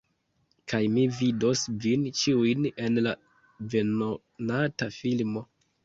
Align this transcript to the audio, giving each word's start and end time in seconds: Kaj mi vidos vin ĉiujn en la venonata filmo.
Kaj 0.71 0.79
mi 0.93 1.03
vidos 1.17 1.61
vin 1.85 2.07
ĉiujn 2.23 2.67
en 2.87 2.99
la 3.09 3.15
venonata 3.77 4.93
filmo. 5.03 5.51